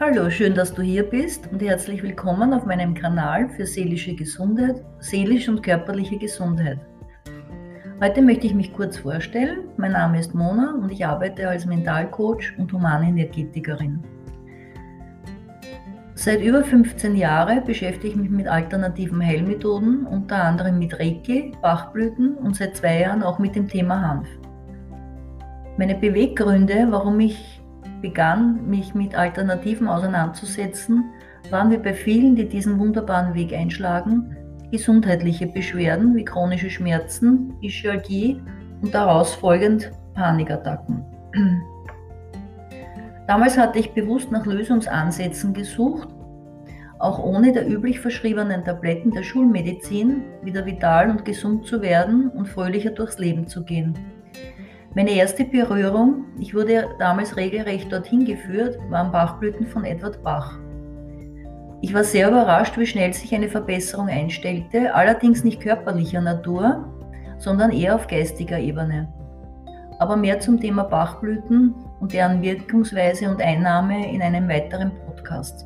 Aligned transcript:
Hallo, 0.00 0.30
schön, 0.30 0.54
dass 0.54 0.72
du 0.72 0.80
hier 0.80 1.02
bist 1.02 1.50
und 1.50 1.60
herzlich 1.60 2.04
willkommen 2.04 2.52
auf 2.52 2.64
meinem 2.64 2.94
Kanal 2.94 3.48
für 3.48 3.66
seelische 3.66 4.14
Gesundheit, 4.14 4.84
seelische 5.00 5.50
und 5.50 5.60
körperliche 5.60 6.16
Gesundheit. 6.16 6.78
Heute 8.00 8.22
möchte 8.22 8.46
ich 8.46 8.54
mich 8.54 8.72
kurz 8.72 8.98
vorstellen. 8.98 9.64
Mein 9.76 9.90
Name 9.90 10.20
ist 10.20 10.36
Mona 10.36 10.74
und 10.80 10.92
ich 10.92 11.04
arbeite 11.04 11.48
als 11.48 11.66
Mentalcoach 11.66 12.56
und 12.58 12.72
Humanenergetikerin. 12.72 14.00
Seit 16.14 16.42
über 16.42 16.62
15 16.62 17.16
Jahren 17.16 17.64
beschäftige 17.64 18.10
ich 18.10 18.16
mich 18.16 18.30
mit 18.30 18.46
alternativen 18.46 19.20
Heilmethoden, 19.20 20.06
unter 20.06 20.44
anderem 20.44 20.78
mit 20.78 20.96
Reiki, 20.96 21.56
Bachblüten 21.60 22.36
und 22.36 22.54
seit 22.54 22.76
zwei 22.76 23.00
Jahren 23.00 23.24
auch 23.24 23.40
mit 23.40 23.56
dem 23.56 23.66
Thema 23.66 24.00
Hanf. 24.00 24.28
Meine 25.76 25.96
Beweggründe, 25.96 26.86
warum 26.88 27.18
ich 27.18 27.57
begann, 28.00 28.68
mich 28.68 28.94
mit 28.94 29.14
Alternativen 29.14 29.88
auseinanderzusetzen, 29.88 31.04
waren 31.50 31.70
wir 31.70 31.78
bei 31.82 31.94
vielen, 31.94 32.36
die 32.36 32.48
diesen 32.48 32.78
wunderbaren 32.78 33.34
Weg 33.34 33.52
einschlagen, 33.52 34.36
gesundheitliche 34.70 35.46
Beschwerden 35.46 36.14
wie 36.14 36.24
chronische 36.24 36.70
Schmerzen, 36.70 37.54
Ischialgie 37.62 38.40
und 38.82 38.94
daraus 38.94 39.34
folgend 39.34 39.90
Panikattacken. 40.14 41.04
Damals 43.26 43.58
hatte 43.58 43.78
ich 43.78 43.92
bewusst 43.92 44.30
nach 44.30 44.46
Lösungsansätzen 44.46 45.52
gesucht, 45.52 46.08
auch 46.98 47.22
ohne 47.22 47.52
der 47.52 47.68
üblich 47.68 48.00
verschriebenen 48.00 48.64
Tabletten 48.64 49.10
der 49.12 49.22
Schulmedizin 49.22 50.24
wieder 50.42 50.66
vital 50.66 51.10
und 51.10 51.24
gesund 51.24 51.66
zu 51.66 51.80
werden 51.80 52.28
und 52.30 52.48
fröhlicher 52.48 52.90
durchs 52.90 53.18
Leben 53.18 53.46
zu 53.46 53.64
gehen. 53.64 53.94
Meine 54.98 55.12
erste 55.12 55.44
Berührung, 55.44 56.24
ich 56.40 56.56
wurde 56.56 56.88
damals 56.98 57.36
regelrecht 57.36 57.92
dorthin 57.92 58.24
geführt, 58.24 58.80
waren 58.90 59.12
Bachblüten 59.12 59.64
von 59.64 59.84
Edward 59.84 60.20
Bach. 60.24 60.58
Ich 61.82 61.94
war 61.94 62.02
sehr 62.02 62.26
überrascht, 62.26 62.76
wie 62.76 62.84
schnell 62.84 63.12
sich 63.14 63.32
eine 63.32 63.48
Verbesserung 63.48 64.08
einstellte, 64.08 64.92
allerdings 64.92 65.44
nicht 65.44 65.60
körperlicher 65.60 66.20
Natur, 66.20 66.84
sondern 67.38 67.70
eher 67.70 67.94
auf 67.94 68.08
geistiger 68.08 68.58
Ebene. 68.58 69.06
Aber 70.00 70.16
mehr 70.16 70.40
zum 70.40 70.60
Thema 70.60 70.82
Bachblüten 70.82 71.76
und 72.00 72.12
deren 72.12 72.42
Wirkungsweise 72.42 73.30
und 73.30 73.40
Einnahme 73.40 74.12
in 74.12 74.20
einem 74.20 74.48
weiteren 74.48 74.90
Podcast. 75.06 75.64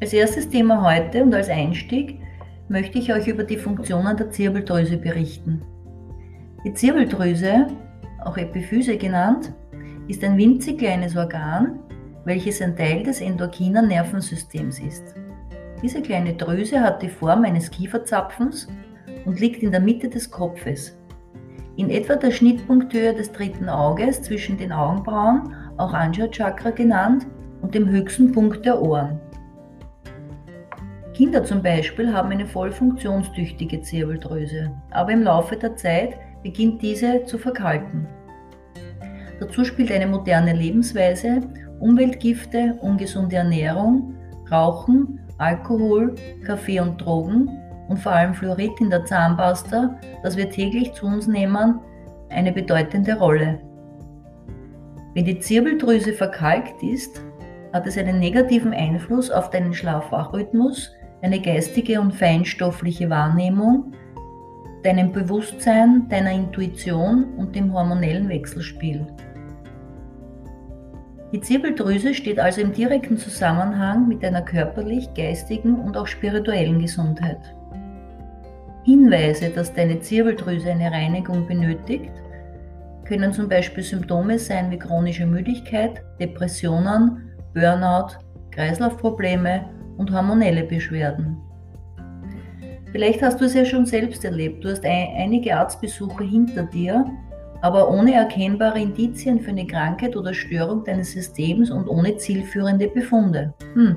Als 0.00 0.12
erstes 0.12 0.48
Thema 0.48 0.80
heute 0.80 1.24
und 1.24 1.34
als 1.34 1.48
Einstieg 1.48 2.20
möchte 2.68 2.98
ich 2.98 3.12
euch 3.12 3.28
über 3.28 3.44
die 3.44 3.56
Funktionen 3.56 4.16
der 4.16 4.30
Zirbeldrüse 4.30 4.96
berichten. 4.96 5.62
Die 6.64 6.74
Zirbeldrüse, 6.74 7.68
auch 8.24 8.36
Epiphyse 8.36 8.96
genannt, 8.96 9.52
ist 10.08 10.24
ein 10.24 10.36
winzig 10.36 10.78
kleines 10.78 11.16
Organ, 11.16 11.78
welches 12.24 12.60
ein 12.60 12.76
Teil 12.76 13.02
des 13.04 13.20
endokrinen 13.20 13.88
Nervensystems 13.88 14.80
ist. 14.80 15.14
Diese 15.82 16.02
kleine 16.02 16.34
Drüse 16.34 16.80
hat 16.80 17.02
die 17.02 17.08
Form 17.08 17.44
eines 17.44 17.70
Kieferzapfens 17.70 18.66
und 19.24 19.40
liegt 19.40 19.62
in 19.62 19.70
der 19.70 19.80
Mitte 19.80 20.08
des 20.08 20.30
Kopfes. 20.30 20.96
In 21.76 21.90
etwa 21.90 22.16
der 22.16 22.30
Schnittpunkthöhe 22.30 23.14
des 23.14 23.30
dritten 23.30 23.68
Auges 23.68 24.22
zwischen 24.22 24.56
den 24.56 24.72
Augenbrauen, 24.72 25.54
auch 25.76 25.92
Anja 25.92 26.26
Chakra 26.28 26.70
genannt, 26.70 27.26
und 27.62 27.74
dem 27.74 27.88
höchsten 27.88 28.32
Punkt 28.32 28.64
der 28.64 28.80
Ohren. 28.80 29.20
Kinder 31.16 31.42
zum 31.42 31.62
Beispiel 31.62 32.12
haben 32.12 32.30
eine 32.30 32.44
voll 32.44 32.70
funktionstüchtige 32.70 33.80
Zirbeldrüse, 33.80 34.70
aber 34.90 35.12
im 35.12 35.22
Laufe 35.22 35.56
der 35.56 35.74
Zeit 35.74 36.18
beginnt 36.42 36.82
diese 36.82 37.24
zu 37.24 37.38
verkalken. 37.38 38.06
Dazu 39.40 39.64
spielt 39.64 39.90
eine 39.90 40.06
moderne 40.06 40.52
Lebensweise, 40.52 41.40
Umweltgifte, 41.80 42.76
ungesunde 42.82 43.36
Ernährung, 43.36 44.14
Rauchen, 44.52 45.18
Alkohol, 45.38 46.14
Kaffee 46.44 46.80
und 46.80 47.00
Drogen 47.00 47.48
und 47.88 47.98
vor 47.98 48.12
allem 48.12 48.34
Fluorid 48.34 48.78
in 48.78 48.90
der 48.90 49.06
Zahnpasta, 49.06 49.98
das 50.22 50.36
wir 50.36 50.50
täglich 50.50 50.92
zu 50.92 51.06
uns 51.06 51.26
nehmen, 51.26 51.80
eine 52.28 52.52
bedeutende 52.52 53.14
Rolle. 53.14 53.58
Wenn 55.14 55.24
die 55.24 55.38
Zirbeldrüse 55.38 56.12
verkalkt 56.12 56.82
ist, 56.82 57.22
hat 57.72 57.86
es 57.86 57.96
einen 57.96 58.18
negativen 58.18 58.74
Einfluss 58.74 59.30
auf 59.30 59.48
deinen 59.48 59.72
Schlafwachrhythmus, 59.72 60.92
deine 61.26 61.42
geistige 61.42 62.00
und 62.00 62.14
feinstoffliche 62.14 63.10
Wahrnehmung, 63.10 63.92
deinem 64.84 65.10
Bewusstsein, 65.10 66.06
deiner 66.08 66.30
Intuition 66.30 67.34
und 67.36 67.56
dem 67.56 67.72
hormonellen 67.72 68.28
Wechselspiel. 68.28 69.04
Die 71.32 71.40
Zirbeldrüse 71.40 72.14
steht 72.14 72.38
also 72.38 72.60
im 72.60 72.72
direkten 72.72 73.18
Zusammenhang 73.18 74.06
mit 74.06 74.22
deiner 74.22 74.42
körperlich, 74.42 75.12
geistigen 75.14 75.80
und 75.80 75.96
auch 75.96 76.06
spirituellen 76.06 76.80
Gesundheit. 76.80 77.40
Hinweise, 78.84 79.50
dass 79.50 79.74
deine 79.74 79.98
Zirbeldrüse 79.98 80.70
eine 80.70 80.92
Reinigung 80.92 81.44
benötigt, 81.48 82.12
können 83.04 83.32
zum 83.32 83.48
Beispiel 83.48 83.82
Symptome 83.82 84.38
sein 84.38 84.70
wie 84.70 84.78
chronische 84.78 85.26
Müdigkeit, 85.26 86.04
Depressionen, 86.20 87.32
Burnout, 87.52 88.12
Kreislaufprobleme 88.52 89.75
und 89.96 90.12
hormonelle 90.12 90.64
Beschwerden. 90.64 91.36
Vielleicht 92.92 93.22
hast 93.22 93.40
du 93.40 93.44
es 93.44 93.54
ja 93.54 93.64
schon 93.64 93.84
selbst 93.84 94.24
erlebt. 94.24 94.64
Du 94.64 94.70
hast 94.70 94.84
ein, 94.84 95.08
einige 95.16 95.56
Arztbesuche 95.56 96.24
hinter 96.24 96.62
dir, 96.62 97.04
aber 97.60 97.90
ohne 97.90 98.14
erkennbare 98.14 98.80
Indizien 98.80 99.40
für 99.40 99.50
eine 99.50 99.66
Krankheit 99.66 100.16
oder 100.16 100.32
Störung 100.32 100.84
deines 100.84 101.12
Systems 101.12 101.70
und 101.70 101.88
ohne 101.88 102.16
zielführende 102.16 102.88
Befunde. 102.88 103.52
Hm. 103.74 103.96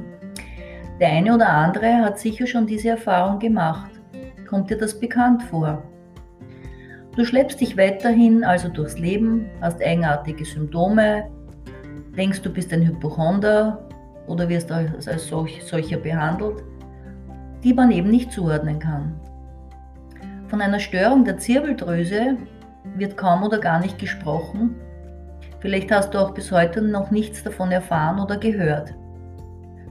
Der 0.99 1.09
eine 1.11 1.33
oder 1.33 1.49
andere 1.49 1.97
hat 1.97 2.19
sicher 2.19 2.45
schon 2.45 2.67
diese 2.67 2.89
Erfahrung 2.89 3.39
gemacht. 3.39 3.91
Kommt 4.49 4.69
dir 4.69 4.77
das 4.77 4.99
bekannt 4.99 5.43
vor? 5.43 5.81
Du 7.15 7.23
schleppst 7.25 7.61
dich 7.61 7.77
weiterhin 7.77 8.43
also 8.43 8.69
durchs 8.69 8.97
Leben, 8.97 9.45
hast 9.61 9.81
eigenartige 9.81 10.45
Symptome, 10.45 11.29
denkst 12.17 12.41
du 12.41 12.51
bist 12.51 12.73
ein 12.73 12.85
Hypochonder 12.85 13.88
oder 14.29 14.47
wirst 14.47 14.71
als, 14.71 15.07
als 15.07 15.27
solch, 15.27 15.63
solcher 15.63 15.97
behandelt, 15.97 16.63
die 17.63 17.73
man 17.73 17.91
eben 17.91 18.09
nicht 18.09 18.31
zuordnen 18.31 18.79
kann. 18.79 19.19
Von 20.47 20.61
einer 20.61 20.79
Störung 20.79 21.25
der 21.25 21.37
Zirbeldrüse 21.37 22.37
wird 22.95 23.17
kaum 23.17 23.43
oder 23.43 23.59
gar 23.59 23.79
nicht 23.79 23.99
gesprochen. 23.99 24.75
Vielleicht 25.59 25.91
hast 25.91 26.13
du 26.13 26.19
auch 26.19 26.33
bis 26.33 26.51
heute 26.51 26.81
noch 26.81 27.11
nichts 27.11 27.43
davon 27.43 27.71
erfahren 27.71 28.19
oder 28.19 28.37
gehört. 28.37 28.93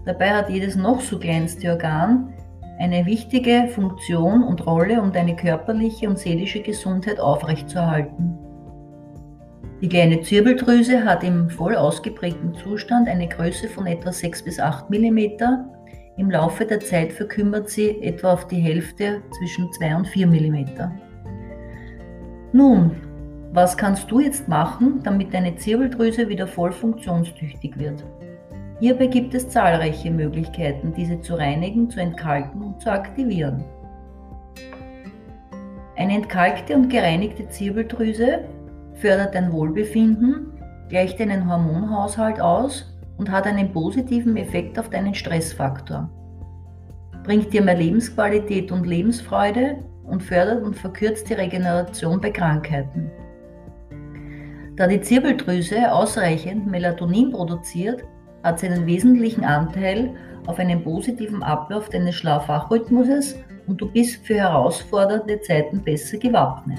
Dabei 0.06 0.30
hat 0.30 0.48
jedes 0.48 0.74
noch 0.74 1.00
so 1.00 1.18
kleinste 1.18 1.70
Organ 1.70 2.32
eine 2.78 3.06
wichtige 3.06 3.68
Funktion 3.68 4.42
und 4.42 4.64
Rolle, 4.64 5.02
um 5.02 5.12
deine 5.12 5.36
körperliche 5.36 6.08
und 6.08 6.18
seelische 6.18 6.62
Gesundheit 6.62 7.20
aufrechtzuerhalten. 7.20 8.38
Die 9.80 9.88
kleine 9.88 10.22
Zirbeldrüse 10.22 11.04
hat 11.04 11.22
im 11.22 11.48
voll 11.50 11.76
ausgeprägten 11.76 12.52
Zustand 12.54 13.08
eine 13.08 13.28
Größe 13.28 13.68
von 13.68 13.86
etwa 13.86 14.10
6 14.10 14.42
bis 14.42 14.58
8 14.58 14.90
mm. 14.90 15.18
Im 16.16 16.32
Laufe 16.32 16.64
der 16.64 16.80
Zeit 16.80 17.12
verkümmert 17.12 17.70
sie 17.70 18.02
etwa 18.02 18.32
auf 18.32 18.48
die 18.48 18.58
Hälfte 18.58 19.22
zwischen 19.38 19.72
2 19.72 19.96
und 19.96 20.08
4 20.08 20.26
mm. 20.26 20.66
Nun, 22.52 22.90
was 23.52 23.76
kannst 23.76 24.10
du 24.10 24.18
jetzt 24.18 24.48
machen, 24.48 25.00
damit 25.04 25.32
deine 25.32 25.54
Zirbeldrüse 25.54 26.28
wieder 26.28 26.48
voll 26.48 26.72
funktionstüchtig 26.72 27.78
wird? 27.78 28.04
Hierbei 28.80 29.06
gibt 29.06 29.32
es 29.34 29.48
zahlreiche 29.48 30.10
Möglichkeiten, 30.10 30.92
diese 30.96 31.20
zu 31.20 31.36
reinigen, 31.36 31.88
zu 31.88 32.00
entkalken 32.00 32.62
und 32.62 32.80
zu 32.80 32.90
aktivieren. 32.90 33.62
Eine 35.96 36.14
entkalkte 36.14 36.74
und 36.74 36.88
gereinigte 36.88 37.48
Zirbeldrüse 37.48 38.40
fördert 39.00 39.34
dein 39.34 39.52
Wohlbefinden, 39.52 40.52
gleicht 40.88 41.20
deinen 41.20 41.48
Hormonhaushalt 41.48 42.40
aus 42.40 42.94
und 43.16 43.30
hat 43.30 43.46
einen 43.46 43.72
positiven 43.72 44.36
Effekt 44.36 44.78
auf 44.78 44.90
deinen 44.90 45.14
Stressfaktor. 45.14 46.10
Bringt 47.24 47.52
dir 47.52 47.62
mehr 47.62 47.76
Lebensqualität 47.76 48.72
und 48.72 48.86
Lebensfreude 48.86 49.76
und 50.04 50.22
fördert 50.22 50.62
und 50.62 50.76
verkürzt 50.76 51.28
die 51.28 51.34
Regeneration 51.34 52.20
bei 52.20 52.30
Krankheiten. 52.30 53.10
Da 54.76 54.86
die 54.86 55.00
Zirbeldrüse 55.00 55.92
ausreichend 55.92 56.66
Melatonin 56.66 57.32
produziert, 57.32 58.04
hat 58.44 58.60
sie 58.60 58.68
einen 58.68 58.86
wesentlichen 58.86 59.44
Anteil 59.44 60.14
auf 60.46 60.58
einen 60.58 60.82
positiven 60.82 61.42
Ablauf 61.42 61.88
deines 61.88 62.14
Schlafwachrhythmuses 62.14 63.36
und 63.66 63.80
du 63.80 63.90
bist 63.90 64.24
für 64.24 64.36
herausfordernde 64.36 65.40
Zeiten 65.40 65.82
besser 65.82 66.16
gewappnet. 66.16 66.78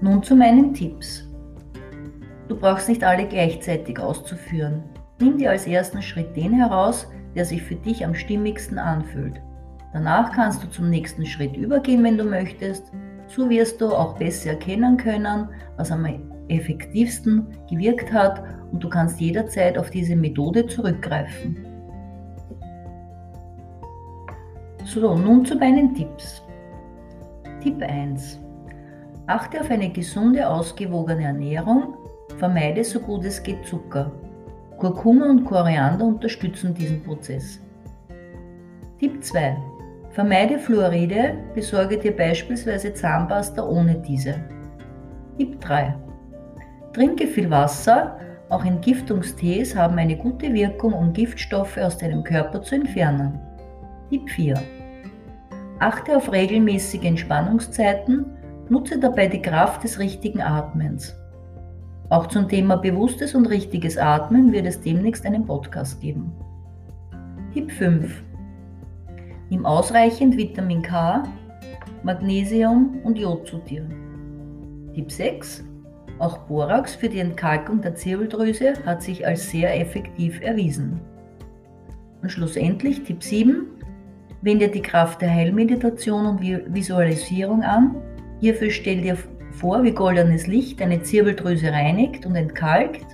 Nun 0.00 0.22
zu 0.22 0.36
meinen 0.36 0.74
Tipps. 0.74 1.28
Du 2.48 2.56
brauchst 2.56 2.88
nicht 2.88 3.02
alle 3.02 3.26
gleichzeitig 3.26 3.98
auszuführen. 3.98 4.82
Nimm 5.20 5.38
dir 5.38 5.50
als 5.50 5.66
ersten 5.66 6.02
Schritt 6.02 6.36
den 6.36 6.52
heraus, 6.52 7.08
der 7.34 7.44
sich 7.44 7.62
für 7.62 7.76
dich 7.76 8.04
am 8.04 8.14
stimmigsten 8.14 8.78
anfühlt. 8.78 9.40
Danach 9.92 10.32
kannst 10.32 10.62
du 10.62 10.68
zum 10.68 10.90
nächsten 10.90 11.24
Schritt 11.24 11.56
übergehen, 11.56 12.02
wenn 12.04 12.18
du 12.18 12.24
möchtest, 12.24 12.92
So 13.26 13.48
wirst 13.48 13.80
du 13.80 13.88
auch 13.88 14.18
besser 14.18 14.50
erkennen 14.50 14.96
können, 14.96 15.48
was 15.76 15.90
am 15.90 16.06
effektivsten 16.48 17.46
gewirkt 17.70 18.12
hat 18.12 18.42
und 18.70 18.84
du 18.84 18.88
kannst 18.88 19.20
jederzeit 19.20 19.78
auf 19.78 19.90
diese 19.90 20.14
Methode 20.14 20.66
zurückgreifen. 20.66 21.66
So, 24.84 25.16
nun 25.16 25.44
zu 25.46 25.56
meinen 25.56 25.94
Tipps. 25.94 26.42
Tipp 27.62 27.80
1. 27.80 28.43
Achte 29.26 29.60
auf 29.60 29.70
eine 29.70 29.88
gesunde, 29.88 30.46
ausgewogene 30.46 31.24
Ernährung, 31.24 31.94
vermeide 32.36 32.84
so 32.84 33.00
gut 33.00 33.24
es 33.24 33.42
geht 33.42 33.64
Zucker. 33.64 34.12
Kurkuma 34.76 35.30
und 35.30 35.46
Koriander 35.46 36.04
unterstützen 36.04 36.74
diesen 36.74 37.02
Prozess. 37.02 37.58
Tipp 38.98 39.24
2. 39.24 39.56
Vermeide 40.10 40.58
Fluoride, 40.58 41.38
besorge 41.54 41.96
dir 41.96 42.14
beispielsweise 42.14 42.92
Zahnpasta 42.92 43.66
ohne 43.66 43.94
diese. 43.94 44.34
Tipp 45.38 45.58
3. 45.58 45.94
Trinke 46.92 47.26
viel 47.26 47.50
Wasser, 47.50 48.18
auch 48.50 48.64
Entgiftungstees 48.64 49.74
haben 49.74 49.96
eine 49.96 50.18
gute 50.18 50.52
Wirkung, 50.52 50.92
um 50.92 51.14
Giftstoffe 51.14 51.78
aus 51.78 51.96
deinem 51.96 52.22
Körper 52.22 52.60
zu 52.60 52.74
entfernen. 52.74 53.40
Tipp 54.10 54.28
4. 54.28 54.54
Achte 55.78 56.14
auf 56.14 56.30
regelmäßige 56.30 57.04
Entspannungszeiten, 57.04 58.26
nutze 58.68 58.98
dabei 58.98 59.26
die 59.26 59.42
Kraft 59.42 59.84
des 59.84 59.98
richtigen 59.98 60.40
Atmens. 60.40 61.14
Auch 62.10 62.26
zum 62.26 62.48
Thema 62.48 62.76
bewusstes 62.76 63.34
und 63.34 63.46
richtiges 63.46 63.96
Atmen 63.96 64.52
wird 64.52 64.66
es 64.66 64.80
demnächst 64.80 65.24
einen 65.24 65.46
Podcast 65.46 66.00
geben. 66.00 66.32
Tipp 67.52 67.70
5. 67.72 68.22
Nimm 69.50 69.66
ausreichend 69.66 70.36
Vitamin 70.36 70.82
K, 70.82 71.22
Magnesium 72.02 73.00
und 73.04 73.18
Jod 73.18 73.46
zu 73.46 73.58
dir. 73.58 73.86
Tipp 74.94 75.10
6. 75.10 75.64
Auch 76.18 76.38
Borax 76.38 76.94
für 76.94 77.08
die 77.08 77.18
Entkalkung 77.18 77.80
der 77.80 77.94
Zirbeldrüse 77.94 78.74
hat 78.84 79.02
sich 79.02 79.26
als 79.26 79.50
sehr 79.50 79.80
effektiv 79.80 80.40
erwiesen. 80.40 81.00
Und 82.22 82.30
schlussendlich 82.30 83.02
Tipp 83.02 83.22
7. 83.22 83.66
Wende 84.42 84.68
die 84.68 84.82
Kraft 84.82 85.22
der 85.22 85.30
Heilmeditation 85.30 86.26
und 86.26 86.40
Visualisierung 86.40 87.62
an. 87.62 87.96
Hierfür 88.44 88.70
stell 88.70 89.00
dir 89.00 89.16
vor, 89.52 89.82
wie 89.84 89.92
goldenes 89.92 90.46
Licht 90.46 90.78
deine 90.78 91.00
Zirbeldrüse 91.00 91.72
reinigt 91.72 92.26
und 92.26 92.36
entkalkt 92.36 93.06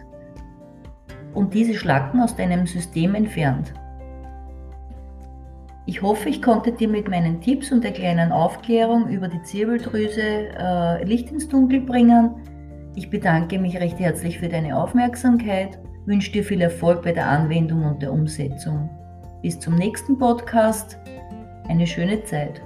und 1.34 1.54
diese 1.54 1.74
Schlacken 1.74 2.20
aus 2.20 2.34
deinem 2.34 2.66
System 2.66 3.14
entfernt. 3.14 3.72
Ich 5.86 6.02
hoffe, 6.02 6.28
ich 6.28 6.42
konnte 6.42 6.72
dir 6.72 6.88
mit 6.88 7.08
meinen 7.08 7.40
Tipps 7.40 7.70
und 7.70 7.84
der 7.84 7.92
kleinen 7.92 8.32
Aufklärung 8.32 9.08
über 9.08 9.28
die 9.28 9.40
Zirbeldrüse 9.42 10.48
äh, 10.58 11.04
Licht 11.04 11.30
ins 11.30 11.46
Dunkel 11.46 11.82
bringen. 11.82 12.34
Ich 12.96 13.08
bedanke 13.08 13.60
mich 13.60 13.78
recht 13.78 14.00
herzlich 14.00 14.40
für 14.40 14.48
deine 14.48 14.76
Aufmerksamkeit, 14.76 15.78
wünsche 16.06 16.32
dir 16.32 16.42
viel 16.42 16.60
Erfolg 16.60 17.02
bei 17.02 17.12
der 17.12 17.28
Anwendung 17.28 17.84
und 17.84 18.02
der 18.02 18.12
Umsetzung. 18.12 18.90
Bis 19.42 19.60
zum 19.60 19.76
nächsten 19.76 20.18
Podcast. 20.18 20.98
Eine 21.68 21.86
schöne 21.86 22.24
Zeit. 22.24 22.60